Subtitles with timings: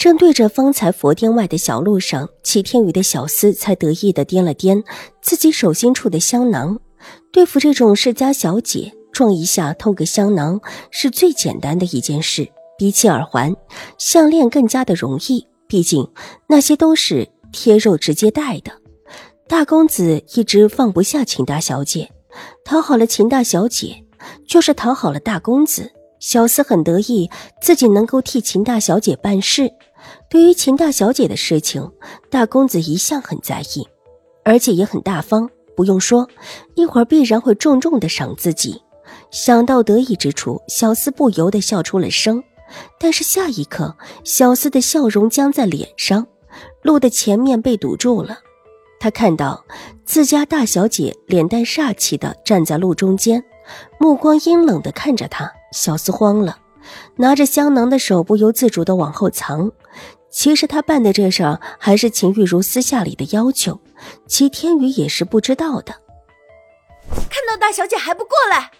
[0.00, 4.82] 正对着方才佛殿外的小路上，齐天宇的小厮才得意的掂了掂
[5.20, 6.80] 自己手心处的香囊。
[7.30, 10.58] 对付这种世家小姐，撞一下偷个香囊
[10.90, 13.54] 是最简单的一件事，比起耳环、
[13.98, 15.46] 项链更加的容易。
[15.68, 16.10] 毕竟
[16.48, 18.72] 那些都是贴肉直接戴的。
[19.46, 22.10] 大公子一直放不下秦大小姐，
[22.64, 24.02] 讨好了秦大小姐，
[24.48, 25.92] 就是讨好了大公子。
[26.20, 27.30] 小厮很得意
[27.62, 29.72] 自己能够替秦大小姐办事。
[30.28, 31.90] 对于秦大小姐的事情，
[32.30, 33.86] 大公子一向很在意，
[34.44, 35.48] 而且也很大方。
[35.76, 36.28] 不用说，
[36.74, 38.82] 一会儿必然会重重的赏自己。
[39.30, 42.42] 想到得意之处，小厮不由得笑出了声。
[42.98, 46.26] 但是下一刻，小厮的笑容僵在脸上，
[46.82, 48.38] 路的前面被堵住了。
[49.00, 49.64] 他看到
[50.04, 53.42] 自家大小姐脸蛋煞气的站在路中间，
[53.98, 55.50] 目光阴冷的看着他。
[55.72, 56.58] 小厮慌了。
[57.16, 59.70] 拿着香囊的手不由自主的往后藏。
[60.30, 63.80] 其实他办的这事儿还是秦玉茹私下里的要求，
[64.26, 65.92] 齐天宇也是不知道的。
[67.10, 68.70] 看到大小姐还不过来？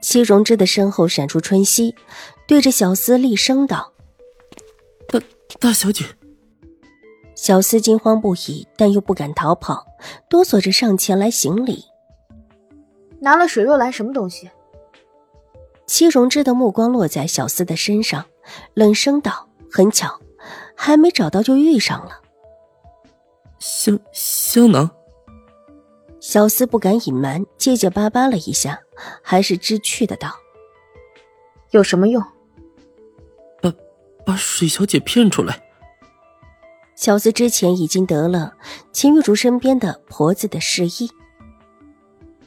[0.00, 1.94] 齐荣之的身后闪出春熙，
[2.46, 3.92] 对着小厮厉声道
[5.08, 5.20] ：“大
[5.58, 6.04] 大小姐。”
[7.34, 9.84] 小厮惊慌不已，但又不敢逃跑，
[10.28, 11.84] 哆嗦着上前来行礼。
[13.20, 14.48] 拿了水若兰什么东西？
[15.90, 18.24] 戚荣之的目光落在小厮的身上，
[18.74, 20.20] 冷声道：“很巧，
[20.76, 22.20] 还没找到就遇上了。”
[23.58, 24.88] 香香囊。
[26.20, 28.80] 小厮不敢隐瞒，结结巴巴了一下，
[29.20, 30.32] 还是知趣的道
[31.72, 32.22] ：“有什么用？
[33.60, 33.72] 把
[34.24, 35.60] 把水小姐骗出来。”
[36.94, 38.54] 小厮之前已经得了
[38.92, 41.10] 秦玉竹身边的婆子的示意，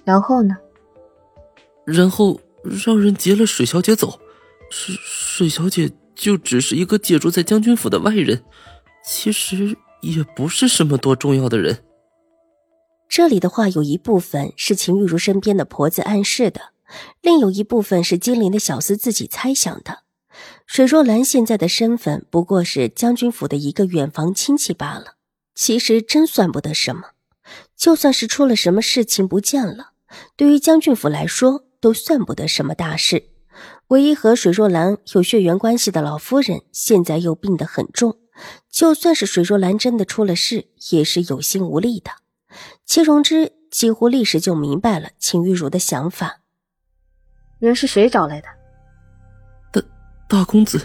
[0.06, 0.56] 然后呢？
[1.84, 2.40] 然后。
[2.64, 4.20] 让人劫了水小姐走，
[4.70, 8.44] 水水小姐就只是一个借住在将军府的外人，
[9.06, 11.84] 其实也不是什么多重要的人。
[13.10, 16.72] 这里的话有一部分是秦玉茹身边的婆子暗示的，
[17.22, 20.00] 另有一部分是金陵的小厮自己猜想的。
[20.66, 25.16] 水若兰现在的身份不过是将军府的一个远房亲戚罢了，
[25.54, 27.10] 其实真算不得什么。
[27.76, 29.92] 就算是出了什么事情不见了，
[30.36, 31.66] 对于将军府来说。
[31.84, 33.26] 都算不得什么大事，
[33.90, 38.20] 唯一和水若兰有血缘关系的老夫人现在又病得很重，
[38.70, 42.12] 就算是水若兰真的出了事，也是有心无力的。
[42.86, 46.40] 戚荣之几乎立时就明白了秦玉茹的想法。
[47.60, 48.48] 人是谁找来的？
[49.74, 49.82] 大
[50.30, 50.80] 大公子。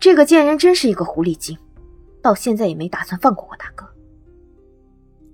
[0.00, 1.58] 这个贱人真是一个狐狸精，
[2.22, 3.86] 到现在也没打算放过我大哥。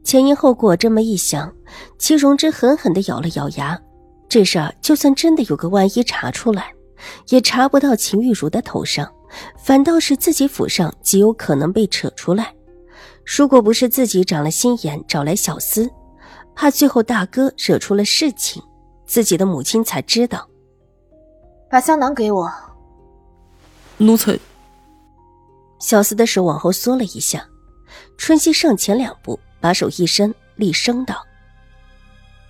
[0.08, 1.54] 前因后果这么一想，
[1.98, 3.78] 齐荣之狠狠的咬了咬牙。
[4.26, 6.72] 这事儿就算真的有个万一查出来，
[7.28, 9.06] 也查不到秦玉茹的头上，
[9.62, 12.54] 反倒是自己府上极有可能被扯出来。
[13.22, 15.86] 如果不是自己长了心眼找来小厮，
[16.54, 18.62] 怕最后大哥惹出了事情，
[19.04, 20.48] 自己的母亲才知道。
[21.69, 22.50] 把香囊给我。
[23.98, 24.40] 奴才。
[25.78, 27.46] 小厮的手往后缩了一下，
[28.16, 29.38] 春熙上前两步。
[29.60, 31.26] 把手一伸，厉声道：“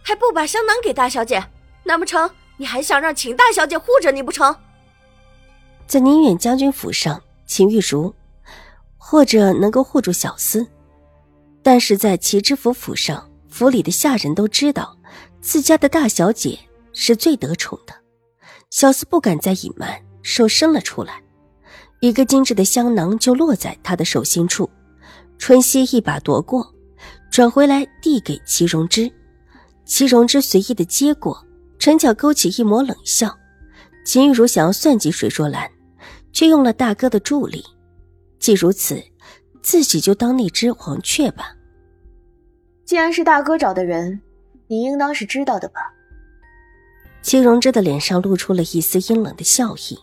[0.03, 1.43] 还不把香囊给大小姐？
[1.85, 4.55] 难不成你还想让秦大小姐护着你不成？”
[5.87, 8.15] 在宁远将军府上，秦玉茹
[8.97, 10.67] 或者能够护住小厮，
[11.63, 14.97] 但是在齐知府府上，府里的下人都知道
[15.41, 16.59] 自家的大小姐
[16.93, 17.95] 是最得宠的。
[18.69, 21.23] 小厮不敢再隐瞒，手伸了出来，
[22.01, 24.69] 一个精致的香囊就落在他的手心处。
[25.39, 26.75] 春熙一把夺过。
[27.39, 29.09] 转回来递给齐荣之，
[29.85, 31.47] 齐荣之随意的接过，
[31.79, 33.33] 唇角勾起一抹冷笑。
[34.05, 35.71] 秦玉茹想要算计水若兰，
[36.33, 37.65] 却用了大哥的助力。
[38.41, 39.01] 既如此，
[39.63, 41.55] 自己就当那只黄雀吧。
[42.85, 44.21] 既然是大哥找的人，
[44.67, 45.95] 你应当是知道的吧？
[47.23, 49.97] 齐荣之的脸上露出了一丝阴冷的笑意。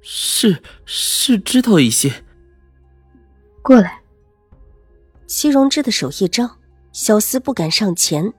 [0.00, 2.22] 是，是知道一些。
[3.62, 3.97] 过来。
[5.28, 6.56] 西荣之的手一招，
[6.92, 8.32] 小厮不敢上前，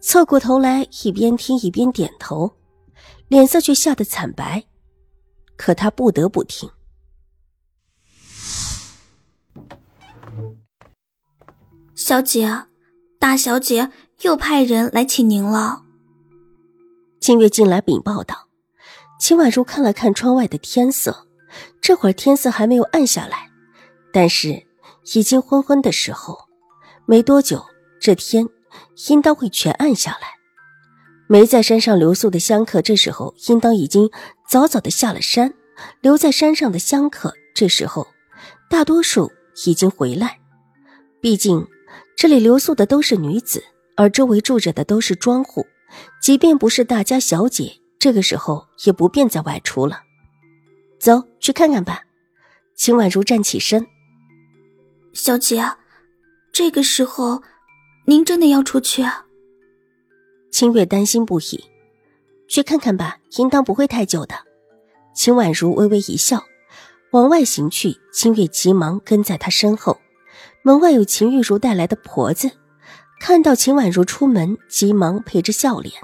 [0.00, 2.56] 侧过头来，一边听一边点头，
[3.26, 4.64] 脸色却吓得惨白。
[5.56, 6.70] 可他不得不听。
[11.96, 12.64] 小姐，
[13.18, 13.90] 大小姐
[14.22, 15.82] 又派人来请您了。
[17.20, 18.48] 金月进来禀报道。
[19.18, 21.26] 秦婉如看了看窗外的天色，
[21.80, 23.50] 这会儿天色还没有暗下来，
[24.12, 24.66] 但是
[25.12, 26.38] 已经昏昏的时候，
[27.06, 27.64] 没多久
[28.00, 28.48] 这天
[29.08, 30.28] 应当会全暗下来。
[31.26, 34.10] 没在山上留宿的香客，这时候应当已经
[34.48, 35.50] 早早的下了山；
[36.00, 38.06] 留在山上的香客，这时候
[38.68, 39.30] 大多数
[39.66, 40.38] 已经回来。
[41.20, 41.66] 毕竟
[42.16, 43.64] 这里留宿的都是女子，
[43.96, 45.66] 而周围住着的都是庄户，
[46.20, 50.02] 即便不是大家小姐，这个时候也不便再外出了。
[50.98, 52.02] 走去看看吧。
[52.76, 53.86] 秦婉如站起身，
[55.14, 55.64] 小姐，
[56.52, 57.40] 这个时候
[58.06, 59.26] 您真的要出去啊？
[60.50, 61.64] 清月担心不已，
[62.48, 64.34] 去看看吧，应当不会太久的。
[65.14, 66.44] 秦婉如微微一笑，
[67.12, 67.96] 往外行去。
[68.12, 70.00] 清月急忙跟在她身后。
[70.62, 72.50] 门外有秦玉茹带来的婆子，
[73.20, 75.94] 看到秦婉如出门，急忙陪着笑脸：“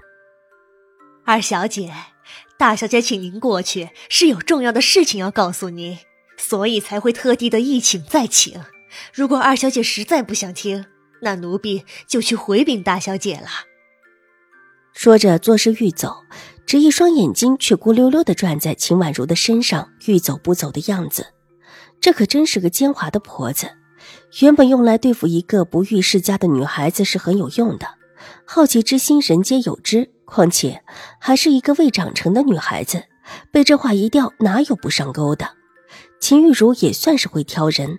[1.26, 1.92] 二小姐，
[2.56, 5.98] 大小姐请您过去，是有重要的事情要告诉您，
[6.36, 8.60] 所以才会特地的一请再请。
[9.12, 10.86] 如果二小姐实在不想听，
[11.22, 13.48] 那奴婢就去回禀大小姐了。”
[14.92, 16.24] 说着，作势欲走，
[16.66, 21.26] 只一双眼睛却孤溜溜的转在秦婉如的身上，欲走不走的样子。
[22.00, 23.70] 这可真是个奸猾的婆子。
[24.40, 27.86] 原本用来对付一个不遇世家的女孩子是很有用的，
[28.44, 30.10] 好奇之心人皆有之。
[30.24, 30.82] 况且
[31.18, 33.04] 还是一个未长成的女孩子，
[33.52, 35.50] 被这话一吊，哪有不上钩的？
[36.20, 37.98] 秦玉茹也算是会挑人。